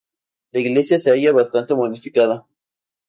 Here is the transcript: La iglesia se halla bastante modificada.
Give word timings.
La 0.51 0.59
iglesia 0.61 0.97
se 0.97 1.11
halla 1.11 1.31
bastante 1.31 1.75
modificada. 1.75 2.47